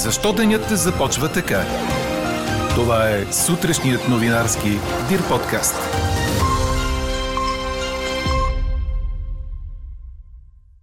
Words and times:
Защо 0.00 0.32
денят 0.32 0.68
започва 0.70 1.28
така? 1.28 1.64
Това 2.74 3.08
е 3.10 3.32
сутрешният 3.32 4.08
новинарски 4.08 4.78
Дир 5.08 5.28
подкаст. 5.28 5.99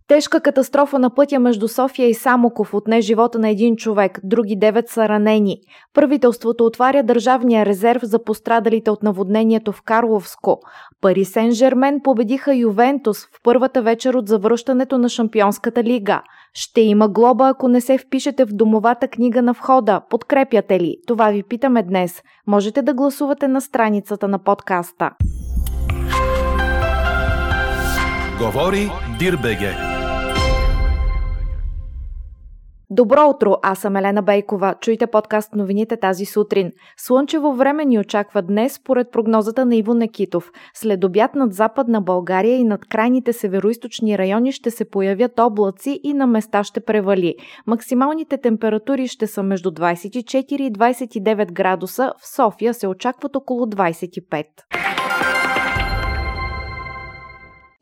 Тежка 0.07 0.41
катастрофа 0.41 0.99
на 0.99 1.09
пътя 1.09 1.39
между 1.39 1.67
София 1.67 2.09
и 2.09 2.13
Самоков 2.13 2.73
отне 2.73 3.01
живота 3.01 3.39
на 3.39 3.49
един 3.49 3.75
човек, 3.75 4.19
други 4.23 4.55
девет 4.55 4.89
са 4.89 5.09
ранени. 5.09 5.57
Правителството 5.93 6.65
отваря 6.65 7.03
държавния 7.03 7.65
резерв 7.65 8.01
за 8.03 8.23
пострадалите 8.23 8.91
от 8.91 9.03
наводнението 9.03 9.71
в 9.71 9.81
Карловско. 9.81 10.59
Пари 11.01 11.25
Сен 11.25 11.51
Жермен 11.51 11.99
победиха 12.03 12.55
Ювентус 12.55 13.25
в 13.25 13.39
първата 13.43 13.81
вечер 13.81 14.13
от 14.13 14.27
завръщането 14.27 14.97
на 14.97 15.09
Шампионската 15.09 15.83
лига. 15.83 16.21
Ще 16.53 16.81
има 16.81 17.09
глоба, 17.09 17.49
ако 17.49 17.67
не 17.67 17.81
се 17.81 17.97
впишете 17.97 18.45
в 18.45 18.53
домовата 18.53 19.07
книга 19.07 19.41
на 19.41 19.53
входа. 19.53 20.01
Подкрепяте 20.09 20.79
ли? 20.79 20.95
Това 21.07 21.29
ви 21.29 21.43
питаме 21.43 21.83
днес. 21.83 22.21
Можете 22.47 22.81
да 22.81 22.93
гласувате 22.93 23.47
на 23.47 23.61
страницата 23.61 24.27
на 24.27 24.39
подкаста. 24.39 25.11
Говори 28.39 28.89
Дирбеге. 29.19 29.96
Добро 32.97 33.29
утро, 33.29 33.55
аз 33.63 33.79
съм 33.79 33.95
Елена 33.95 34.21
Бейкова. 34.21 34.75
Чуйте 34.81 35.07
подкаст 35.07 35.55
новините 35.55 35.97
тази 35.97 36.25
сутрин. 36.25 36.71
Слънчево 36.97 37.53
време 37.53 37.85
ни 37.85 37.99
очаква 37.99 38.41
днес, 38.41 38.73
според 38.73 39.11
прогнозата 39.11 39.65
на 39.65 39.75
Иво 39.75 39.93
Некитов. 39.93 40.51
След 40.73 41.03
обяд 41.03 41.35
над 41.35 41.53
западна 41.53 42.01
България 42.01 42.55
и 42.55 42.63
над 42.63 42.85
крайните 42.85 43.33
североисточни 43.33 44.17
райони 44.17 44.51
ще 44.51 44.71
се 44.71 44.89
появят 44.89 45.39
облаци 45.39 45.99
и 46.03 46.13
на 46.13 46.27
места 46.27 46.63
ще 46.63 46.79
превали. 46.79 47.35
Максималните 47.67 48.37
температури 48.37 49.07
ще 49.07 49.27
са 49.27 49.43
между 49.43 49.71
24 49.71 50.61
и 50.61 50.73
29 50.73 51.51
градуса, 51.51 52.13
в 52.19 52.35
София 52.35 52.73
се 52.73 52.87
очакват 52.87 53.35
около 53.35 53.65
25. 53.65 54.45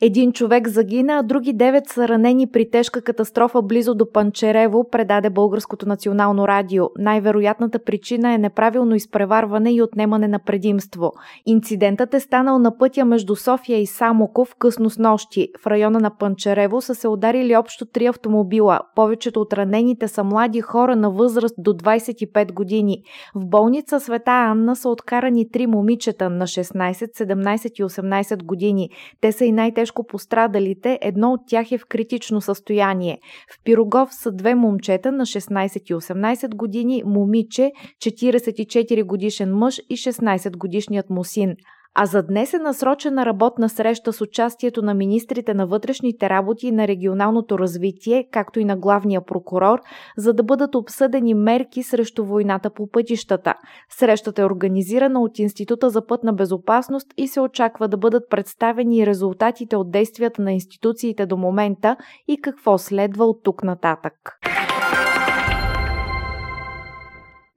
Един 0.02 0.32
човек 0.32 0.68
загина, 0.68 1.14
а 1.14 1.24
други 1.24 1.54
девет 1.54 1.88
са 1.88 2.08
ранени 2.08 2.48
при 2.48 2.70
тежка 2.70 3.02
катастрофа 3.02 3.62
близо 3.62 3.96
до 3.96 4.12
Панчерево, 4.12 4.90
предаде 4.92 5.30
Българското 5.30 5.88
национално 5.88 6.48
радио. 6.48 6.86
Най-вероятната 6.98 7.80
причина 7.80 8.34
е 8.34 8.38
неправилно 8.38 8.96
изпреварване 8.96 9.74
и 9.74 9.82
отнемане 9.82 10.28
на 10.28 10.40
предимство. 10.40 11.12
Инцидентът 11.46 12.14
е 12.14 12.20
станал 12.20 12.60
на 12.60 12.78
пътя 12.78 13.06
между 13.06 13.36
София 13.36 13.82
и 13.82 13.86
Самоков 13.86 14.56
късно 14.60 14.90
с 14.90 14.98
нощи. 14.98 15.48
В 15.60 15.68
района 15.68 16.00
на 16.00 16.18
Панчерево 16.18 16.82
са 16.82 16.96
се 16.96 17.08
ударили 17.08 17.56
общо 17.56 17.86
три 17.86 18.06
автомобила. 18.06 18.80
Повечето 18.96 19.42
от 19.42 19.54
ранените 19.54 20.08
са 20.08 20.24
млади 20.24 20.62
хора 20.62 20.96
на 20.96 21.12
възраст 21.12 21.56
до 21.58 21.74
25 21.74 22.54
години. 22.54 23.04
В 23.36 23.46
болница 23.46 24.00
Света 24.00 24.32
Анна 24.32 24.76
са 24.76 24.90
откарани 24.90 25.52
три 25.52 25.68
момичета 25.68 26.30
на 26.30 26.48
16, 26.48 26.94
17 26.94 27.72
и 27.80 27.84
18 27.84 28.44
години. 28.44 28.90
Те 29.22 29.32
са 29.32 29.46
и 29.46 29.52
най-тежко 29.52 29.85
тежко 29.86 30.08
пострадалите, 30.08 31.00
едно 31.02 31.32
от 31.32 31.42
тях 31.48 31.72
е 31.72 31.78
в 31.78 31.86
критично 31.86 32.42
състояние. 32.42 33.20
В 33.54 33.64
Пирогов 33.64 34.10
са 34.14 34.32
две 34.32 34.56
момчета 34.56 35.12
на 35.12 35.26
16 35.26 35.82
и 35.92 35.94
18 35.94 36.56
години, 36.56 37.04
момиче, 37.06 37.72
44 38.04 39.04
годишен 39.04 39.56
мъж 39.56 39.78
и 39.90 39.98
16 39.98 40.58
годишният 40.58 41.10
му 41.10 41.24
син. 41.24 41.56
А 41.98 42.06
за 42.06 42.24
днес 42.24 42.54
е 42.54 42.58
насрочена 42.58 43.26
работна 43.26 43.70
среща 43.70 44.14
с 44.14 44.22
участието 44.22 44.82
на 44.82 44.94
министрите 44.94 45.54
на 45.54 45.68
вътрешните 45.68 46.30
работи 46.30 46.68
и 46.68 46.72
на 46.72 46.88
регионалното 46.88 47.60
развитие, 47.60 48.28
както 48.32 48.60
и 48.60 48.66
на 48.66 48.78
главния 48.78 49.26
прокурор, 49.26 49.80
за 50.18 50.34
да 50.34 50.44
бъдат 50.44 50.76
обсъдени 50.76 51.34
мерки 51.34 51.84
срещу 51.84 52.26
войната 52.26 52.70
по 52.70 52.88
пътищата. 52.92 53.54
Срещата 53.90 54.42
е 54.42 54.46
организирана 54.46 55.22
от 55.22 55.40
Института 55.40 55.90
за 55.90 56.06
пътна 56.06 56.34
безопасност 56.34 57.08
и 57.18 57.28
се 57.28 57.42
очаква 57.42 57.88
да 57.88 57.98
бъдат 57.98 58.30
представени 58.30 59.06
резултатите 59.06 59.76
от 59.76 59.92
действията 59.92 60.42
на 60.42 60.54
институциите 60.54 61.26
до 61.26 61.38
момента 61.38 61.96
и 62.28 62.42
какво 62.42 62.78
следва 62.78 63.26
от 63.26 63.44
тук 63.44 63.64
нататък. 63.64 64.40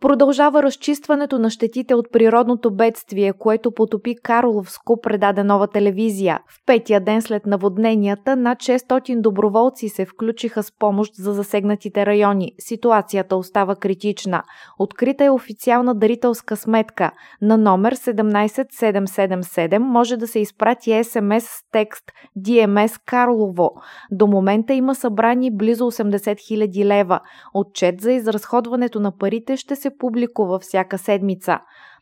Продължава 0.01 0.63
разчистването 0.63 1.39
на 1.39 1.51
щетите 1.51 1.95
от 1.95 2.13
природното 2.13 2.75
бедствие, 2.75 3.33
което 3.33 3.71
потопи 3.71 4.15
Карловско, 4.23 5.01
предаде 5.01 5.45
нова 5.45 5.69
телевизия. 5.69 6.41
В 6.49 6.67
петия 6.67 7.01
ден 7.01 7.23
след 7.23 7.47
наводненията 7.47 8.37
над 8.37 8.59
600 8.59 9.21
доброволци 9.21 9.89
се 9.89 10.05
включиха 10.05 10.63
с 10.63 10.73
помощ 10.79 11.15
за 11.15 11.33
засегнатите 11.33 12.07
райони. 12.07 12.53
Ситуацията 12.59 13.37
остава 13.37 13.77
критична. 13.77 14.43
Открита 14.79 15.25
е 15.25 15.31
официална 15.31 15.95
дарителска 15.95 16.57
сметка. 16.57 17.11
На 17.43 17.57
номер 17.57 17.95
17777 17.95 19.79
може 19.79 20.17
да 20.17 20.27
се 20.27 20.39
изпрати 20.39 21.05
СМС 21.05 21.45
с 21.45 21.63
текст 21.73 22.05
DMS 22.39 23.01
Карлово. 23.07 23.71
До 24.11 24.27
момента 24.27 24.75
има 24.75 24.95
събрани 24.95 25.57
близо 25.57 25.85
80 25.85 26.19
000 26.19 26.85
лева. 26.85 27.21
Отчет 27.55 28.01
за 28.01 28.13
изразходването 28.13 29.01
на 29.01 29.13
парите 29.19 29.57
ще 29.57 29.77
се 29.77 29.88
се 29.88 29.99
публикува 29.99 30.59
всяка 30.59 30.99
седмица. 30.99 31.59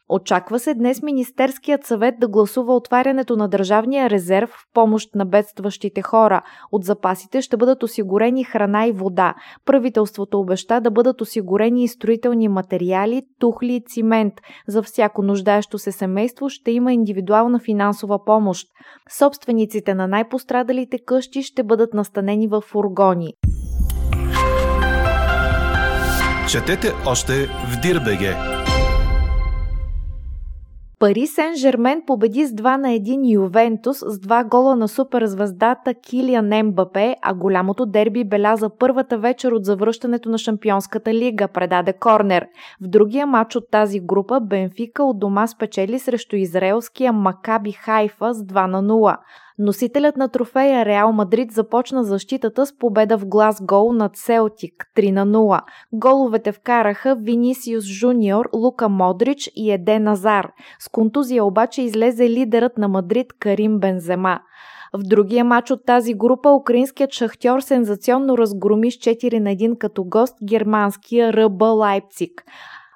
Очаква 0.08 0.58
се 0.58 0.74
днес 0.74 1.02
Министерският 1.02 1.84
съвет 1.84 2.14
да 2.20 2.28
гласува 2.28 2.76
отварянето 2.76 3.36
на 3.36 3.48
държавния 3.48 4.10
резерв 4.10 4.50
в 4.50 4.64
помощ 4.74 5.14
на 5.14 5.26
бедстващите 5.26 6.02
хора. 6.02 6.42
От 6.72 6.84
запасите 6.84 7.42
ще 7.42 7.56
бъдат 7.56 7.82
осигурени 7.82 8.44
храна 8.44 8.86
и 8.86 8.92
вода. 8.92 9.34
Правителството 9.64 10.40
обеща 10.40 10.80
да 10.80 10.90
бъдат 10.90 11.20
осигурени 11.20 11.84
и 11.84 11.88
строителни 11.88 12.48
материали, 12.48 13.22
тухли 13.38 13.74
и 13.74 13.82
цимент. 13.86 14.34
За 14.68 14.82
всяко 14.82 15.22
нуждаещо 15.22 15.78
се 15.78 15.92
семейство 15.92 16.48
ще 16.48 16.70
има 16.70 16.92
индивидуална 16.92 17.58
финансова 17.58 18.24
помощ. 18.24 18.68
Собствениците 19.18 19.94
на 19.94 20.06
най-пострадалите 20.06 20.98
къщи 21.06 21.42
ще 21.42 21.62
бъдат 21.62 21.94
настанени 21.94 22.48
в 22.48 22.60
фургони. 22.60 23.32
Четете 26.50 26.92
още 27.06 27.32
в 27.46 27.80
Дирбеге. 27.82 28.36
Пари 30.98 31.26
Сен 31.26 31.56
Жермен 31.56 32.02
победи 32.06 32.46
с 32.46 32.50
2 32.50 32.76
на 32.76 32.88
1 32.88 33.32
Ювентус 33.32 33.98
с 33.98 34.18
два 34.18 34.44
гола 34.44 34.76
на 34.76 34.88
суперзвездата 34.88 35.94
Килиан 35.94 36.66
Мбапе, 36.66 37.16
а 37.22 37.34
голямото 37.34 37.86
дерби 37.86 38.24
беляза 38.24 38.70
първата 38.78 39.18
вечер 39.18 39.52
от 39.52 39.64
завръщането 39.64 40.28
на 40.28 40.38
Шампионската 40.38 41.14
лига, 41.14 41.48
предаде 41.48 41.92
Корнер. 41.92 42.46
В 42.80 42.88
другия 42.88 43.26
матч 43.26 43.56
от 43.56 43.70
тази 43.70 44.00
група 44.00 44.40
Бенфика 44.40 45.04
от 45.04 45.18
дома 45.18 45.46
спечели 45.46 45.98
срещу 45.98 46.36
израелския 46.36 47.12
Макаби 47.12 47.72
Хайфа 47.72 48.34
с 48.34 48.38
2 48.38 48.66
на 48.66 48.82
0. 48.82 49.16
Носителят 49.58 50.16
на 50.16 50.28
трофея 50.28 50.86
Реал 50.86 51.12
Мадрид 51.12 51.52
започна 51.52 52.04
защитата 52.04 52.66
с 52.66 52.78
победа 52.78 53.18
в 53.18 53.26
глас 53.26 53.62
гол 53.62 53.92
над 53.92 54.16
Селтик 54.16 54.84
3 54.96 55.10
на 55.10 55.26
0. 55.26 55.60
Головете 55.92 56.52
вкараха 56.52 57.16
Винисиус 57.16 57.84
Жуниор, 57.84 58.48
Лука 58.52 58.88
Модрич 58.88 59.50
и 59.54 59.70
Еде 59.70 59.98
Назар. 59.98 60.52
С 60.78 60.88
контузия 60.88 61.44
обаче 61.44 61.82
излезе 61.82 62.30
лидерът 62.30 62.78
на 62.78 62.88
Мадрид 62.88 63.32
Карим 63.38 63.78
Бензема. 63.80 64.40
В 64.92 64.98
другия 65.02 65.44
матч 65.44 65.70
от 65.70 65.84
тази 65.84 66.14
група 66.14 66.50
украинският 66.50 67.12
шахтьор 67.12 67.60
сензационно 67.60 68.38
разгроми 68.38 68.90
с 68.90 68.94
4 68.94 69.38
на 69.38 69.50
1 69.50 69.78
като 69.78 70.04
гост 70.04 70.34
германския 70.44 71.32
РБ 71.32 71.62
Лайпциг. 71.62 72.44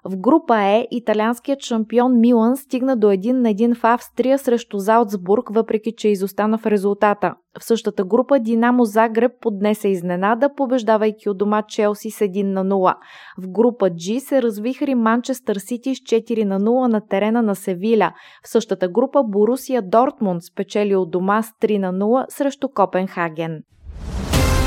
В 0.05 0.17
група 0.17 0.61
Е 0.61 0.87
италианският 0.91 1.63
шампион 1.63 2.21
Милан 2.21 2.57
стигна 2.57 2.97
до 2.97 3.07
1 3.07 3.33
на 3.33 3.49
1 3.49 3.75
в 3.75 3.85
Австрия 3.85 4.39
срещу 4.39 4.79
Залцбург, 4.79 5.49
въпреки 5.55 5.93
че 5.97 6.09
изостана 6.09 6.59
в 6.59 6.67
резултата. 6.67 7.35
В 7.61 7.65
същата 7.65 8.05
група 8.05 8.39
Динамо 8.39 8.85
Загреб 8.85 9.33
поднесе 9.41 9.89
изненада, 9.89 10.55
побеждавайки 10.57 11.29
от 11.29 11.39
дома 11.39 11.63
Челси 11.63 12.11
с 12.11 12.19
1 12.19 12.43
на 12.43 12.65
0. 12.65 12.95
В 13.39 13.49
група 13.49 13.87
G 13.87 14.19
се 14.19 14.43
развихри 14.43 14.95
Манчестър 14.95 15.57
Сити 15.57 15.95
с 15.95 15.99
4 15.99 16.45
на 16.45 16.61
0 16.61 16.93
на 16.93 17.01
терена 17.01 17.43
на 17.43 17.55
Севиля. 17.55 18.13
В 18.45 18.49
същата 18.49 18.89
група 18.89 19.23
Борусия 19.23 19.83
Дортмунд 19.83 20.43
спечели 20.45 20.97
от 20.97 21.11
дома 21.11 21.43
с 21.43 21.47
3 21.63 21.79
на 21.79 21.93
0 21.93 22.25
срещу 22.29 22.69
Копенхаген. 22.69 23.63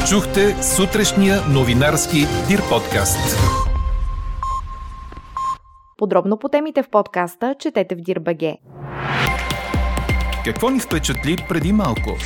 Чухте 0.10 0.64
сутрешния 0.64 1.36
новинарски 1.54 2.18
Дир 2.48 2.60
подкаст. 2.70 3.63
Подробно 6.04 6.38
по 6.38 6.50
темите 6.50 6.84
в 6.84 6.90
подкаста 6.90 7.56
четете 7.60 7.96
в 7.96 8.02
Дирбаге. 8.02 8.58
Какво 10.46 10.70
ни 10.70 10.80
впечатли 10.80 11.38
преди 11.50 11.74
малко? 11.74 12.18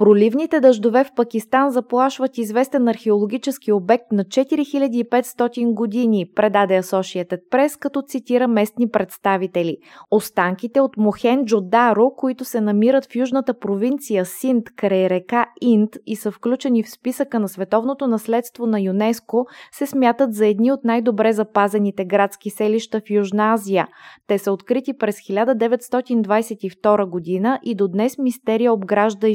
Проливните 0.00 0.60
дъждове 0.60 1.04
в 1.04 1.12
Пакистан 1.16 1.70
заплашват 1.70 2.38
известен 2.38 2.88
археологически 2.88 3.72
обект 3.72 4.12
на 4.12 4.24
4500 4.24 5.74
години, 5.74 6.30
предаде 6.34 6.82
Associated 6.82 7.40
Press, 7.50 7.78
като 7.78 8.02
цитира 8.02 8.48
местни 8.48 8.90
представители. 8.90 9.76
Останките 10.10 10.80
от 10.80 10.96
Мохенджо 10.96 11.60
Даро, 11.60 12.10
които 12.16 12.44
се 12.44 12.60
намират 12.60 13.12
в 13.12 13.16
южната 13.16 13.54
провинция 13.58 14.24
Синд 14.24 14.64
край 14.76 15.10
река 15.10 15.46
Инд 15.60 15.90
и 16.06 16.16
са 16.16 16.30
включени 16.30 16.82
в 16.82 16.90
списъка 16.90 17.40
на 17.40 17.48
световното 17.48 18.06
наследство 18.06 18.66
на 18.66 18.80
ЮНЕСКО, 18.80 19.46
се 19.72 19.86
смятат 19.86 20.34
за 20.34 20.46
едни 20.46 20.72
от 20.72 20.84
най-добре 20.84 21.32
запазените 21.32 22.04
градски 22.04 22.50
селища 22.50 23.00
в 23.00 23.10
Южна 23.10 23.52
Азия. 23.52 23.88
Те 24.26 24.38
са 24.38 24.52
открити 24.52 24.98
през 24.98 25.16
1922 25.16 27.08
година 27.08 27.60
и 27.62 27.74
до 27.74 27.88
днес 27.88 28.18
мистерия 28.18 28.72
обгражда 28.72 29.28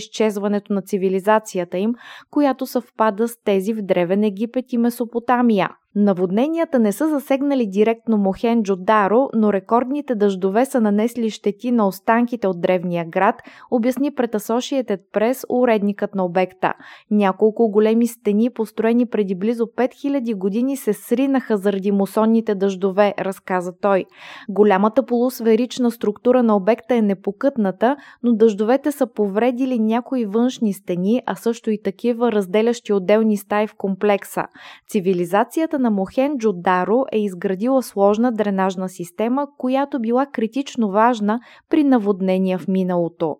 изчезването 0.56 0.74
на 0.74 0.81
цивилизацията 0.81 1.78
им, 1.78 1.94
която 2.31 2.66
съвпада 2.66 3.28
с 3.28 3.38
тези 3.44 3.74
в 3.74 3.81
Древен 3.81 4.24
Египет 4.24 4.74
и 4.74 4.78
Месопотамия. 4.78 5.69
Наводненията 5.97 6.80
не 6.80 6.92
са 6.92 7.09
засегнали 7.09 7.68
директно 7.68 8.18
Мохенджо 8.18 8.75
Даро, 8.75 9.30
но 9.33 9.53
рекордните 9.53 10.15
дъждове 10.15 10.65
са 10.65 10.81
нанесли 10.81 11.30
щети 11.30 11.71
на 11.71 11.88
останките 11.88 12.47
от 12.47 12.62
древния 12.62 13.06
град, 13.06 13.36
обясни 13.71 14.12
пред 14.12 14.31
Associated 14.31 15.00
Press 15.13 15.45
уредникът 15.50 16.15
на 16.15 16.25
обекта. 16.25 16.74
Няколко 17.12 17.69
големи 17.69 18.07
стени, 18.07 18.50
построени 18.50 19.06
преди 19.06 19.36
близо 19.36 19.65
5000 19.65 20.36
години, 20.36 20.77
се 20.77 20.94
сринаха 20.94 21.57
заради 21.57 21.92
мусонните 21.92 22.56
дъждове, 22.56 23.13
разказа 23.19 23.74
той. 23.81 24.06
Голямата 24.50 25.06
полусферична 25.06 25.92
структура 25.92 26.44
на 26.44 26.56
обекта 26.56 26.95
е 26.95 27.01
непокътната, 27.01 27.95
но 28.24 28.33
дъждовете 28.33 28.92
са 28.92 29.07
повредили 29.07 29.80
някои 29.80 30.25
външни 30.25 30.74
стени, 30.74 31.21
а 31.25 31.36
също 31.36 31.71
и 31.71 31.81
такива 31.83 32.31
разделящи 32.31 32.94
отделни 32.94 33.38
стаи 33.38 33.68
в 33.68 33.75
комплекса. 33.77 34.44
Цивилизацията 34.88 35.84
на 35.85 35.91
Мохенджо 35.91 36.53
Даро 36.53 37.05
е 37.11 37.19
изградила 37.19 37.83
сложна 37.83 38.31
дренажна 38.31 38.89
система, 38.89 39.47
която 39.57 39.99
била 39.99 40.25
критично 40.25 40.91
важна 40.91 41.39
при 41.69 41.83
наводнения 41.83 42.59
в 42.59 42.67
миналото. 42.67 43.35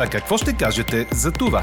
А 0.00 0.06
какво 0.10 0.36
ще 0.36 0.56
кажете 0.56 1.06
за 1.12 1.32
това? 1.32 1.62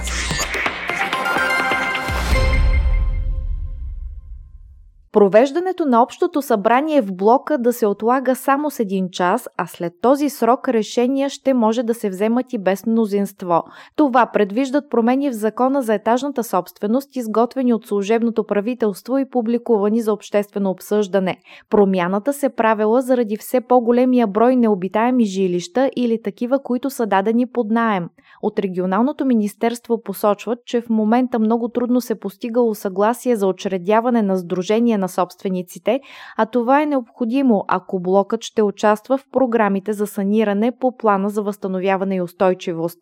Провеждането 5.13 5.85
на 5.85 6.03
общото 6.03 6.41
събрание 6.41 7.01
в 7.01 7.13
блока 7.13 7.57
да 7.57 7.73
се 7.73 7.87
отлага 7.87 8.35
само 8.35 8.71
с 8.71 8.79
един 8.79 9.09
час, 9.09 9.49
а 9.57 9.67
след 9.67 9.93
този 10.01 10.29
срок 10.29 10.69
решения 10.69 11.29
ще 11.29 11.53
може 11.53 11.83
да 11.83 11.93
се 11.93 12.09
вземат 12.09 12.53
и 12.53 12.57
без 12.57 12.85
мнозинство. 12.85 13.63
Това 13.95 14.25
предвиждат 14.25 14.89
промени 14.89 15.29
в 15.29 15.33
закона 15.33 15.81
за 15.81 15.93
етажната 15.93 16.43
собственост, 16.43 17.15
изготвени 17.15 17.73
от 17.73 17.85
служебното 17.85 18.43
правителство 18.43 19.17
и 19.17 19.29
публикувани 19.29 20.01
за 20.01 20.13
обществено 20.13 20.69
обсъждане. 20.69 21.37
Промяната 21.69 22.33
се 22.33 22.49
правила 22.49 23.01
заради 23.01 23.37
все 23.37 23.61
по-големия 23.61 24.27
брой 24.27 24.55
необитаеми 24.55 25.25
жилища 25.25 25.89
или 25.95 26.21
такива, 26.21 26.59
които 26.63 26.89
са 26.89 27.05
дадени 27.05 27.47
под 27.47 27.71
наем. 27.71 28.09
От 28.41 28.59
регионалното 28.59 29.25
министерство 29.25 30.01
посочват, 30.03 30.59
че 30.65 30.81
в 30.81 30.89
момента 30.89 31.39
много 31.39 31.69
трудно 31.69 32.01
се 32.01 32.19
постигало 32.19 32.75
съгласие 32.75 33.35
за 33.35 33.47
учредяване 33.47 34.21
на 34.21 34.37
сдружение 34.37 35.00
на 35.01 35.09
собствениците, 35.09 35.99
а 36.37 36.45
това 36.45 36.81
е 36.81 36.85
необходимо, 36.85 37.65
ако 37.67 37.99
блокът 37.99 38.43
ще 38.43 38.61
участва 38.61 39.17
в 39.17 39.25
програмите 39.31 39.93
за 39.93 40.07
саниране 40.07 40.71
по 40.79 40.97
плана 40.97 41.29
за 41.29 41.43
възстановяване 41.43 42.15
и 42.15 42.21
устойчивост. 42.21 42.99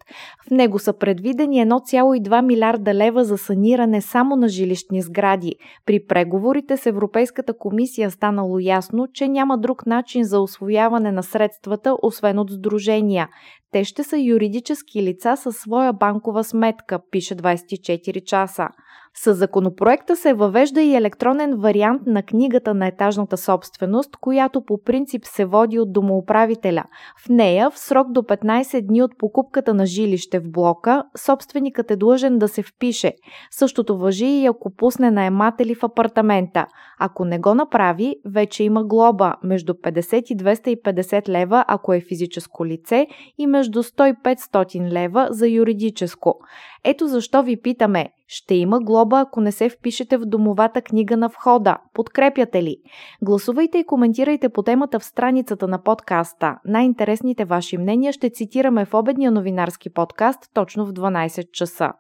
В 0.48 0.52
него 0.52 0.80
са 0.80 0.94
предвидени 0.94 1.66
1,2 1.66 2.42
милиарда 2.42 2.94
лева 2.94 3.24
за 3.24 3.38
саниране 3.38 4.02
само 4.02 4.36
на 4.36 4.48
жилищни 4.48 5.02
сгради. 5.02 5.56
При 5.86 6.06
преговорите 6.06 6.78
с 6.78 6.86
Европейската 6.86 7.58
комисия 7.58 8.12
станало 8.12 8.60
ясно, 8.60 9.08
че 9.14 9.28
няма 9.28 9.58
друг 9.58 9.86
начин 9.86 10.24
за 10.24 10.40
освояване 10.40 11.12
на 11.12 11.24
средствата, 11.24 11.96
освен 12.02 12.40
от 12.40 12.52
сдружения. 12.52 13.30
Те 13.72 13.84
ще 13.84 14.04
са 14.04 14.18
юридически 14.18 15.04
лица 15.04 15.36
със 15.38 15.56
своя 15.56 15.94
банкова 15.94 16.44
сметка, 16.44 17.00
пише 17.12 17.36
24 17.36 18.24
часа. 18.24 18.68
С 19.14 19.34
законопроекта 19.34 20.16
се 20.16 20.34
въвежда 20.34 20.82
и 20.82 20.96
електронен 20.96 21.56
вариант 21.58 22.02
на 22.06 22.24
книгата 22.24 22.74
на 22.74 22.88
етажната 22.88 23.38
собственост, 23.38 24.18
която 24.22 24.62
по 24.66 24.84
принцип 24.84 25.26
се 25.26 25.46
води 25.46 25.80
от 25.80 25.94
домоуправителя. 25.94 26.84
В 27.26 27.30
нея, 27.30 27.70
в 27.72 27.80
срок 27.80 28.12
до 28.12 28.22
15 28.22 28.88
дни 28.88 29.02
от 29.02 29.18
покупката 29.18 29.74
на 29.74 29.86
жилище 29.86 30.40
в 30.40 30.52
блока, 30.52 31.04
собственикът 31.26 31.92
е 31.92 31.96
длъжен 31.96 32.38
да 32.38 32.48
се 32.48 32.64
впише. 32.64 33.14
Същото 33.52 33.98
въжи 33.98 34.26
и 34.26 34.46
ако 34.46 34.76
пусне 34.76 35.12
наематели 35.12 35.76
в 35.76 35.84
апартамента. 35.84 36.66
Ако 37.00 37.26
не 37.26 37.40
го 37.40 37.56
направи, 37.56 38.16
вече 38.26 38.64
има 38.64 38.84
глоба 38.84 39.36
между 39.44 39.74
50 39.74 40.34
и 40.34 40.38
250 40.38 41.30
лева, 41.30 41.66
ако 41.68 41.94
е 41.94 42.02
физическо 42.02 42.66
лице, 42.66 43.08
и 43.38 43.48
между 43.60 43.84
100 43.84 44.10
и 44.10 44.36
500 44.36 44.92
лева 44.92 45.28
за 45.32 45.48
юридическо. 45.48 46.36
Ето 46.84 47.08
защо 47.08 47.44
ви 47.44 47.62
питаме, 47.62 48.10
ще 48.28 48.56
има 48.56 48.80
глоба, 48.80 49.20
ако 49.20 49.42
не 49.42 49.52
се 49.52 49.70
впишете 49.70 50.18
в 50.18 50.26
домовата 50.26 50.82
книга 50.82 51.18
на 51.18 51.28
входа. 51.30 51.78
Подкрепяте 51.94 52.64
ли? 52.64 52.78
Гласувайте 53.22 53.78
и 53.78 53.86
коментирайте 53.86 54.50
по 54.50 54.64
темата 54.64 55.00
в 55.00 55.04
страницата 55.04 55.68
на 55.68 55.84
подкаста. 55.84 56.56
Най-интересните 56.66 57.46
ваши 57.46 57.78
мнения 57.78 58.14
ще 58.14 58.30
цитираме 58.30 58.86
в 58.86 58.94
обедния 58.94 59.32
новинарски 59.32 59.90
подкаст 59.90 60.40
точно 60.54 60.86
в 60.86 60.94
12 60.94 61.52
часа. 61.52 61.92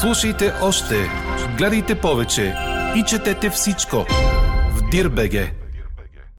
Слушайте 0.00 0.52
още, 0.62 0.94
гледайте 1.58 2.00
повече 2.00 2.54
и 2.96 3.02
четете 3.02 3.50
всичко 3.50 3.96
в 4.76 4.90
Дирбеге. 4.90 5.67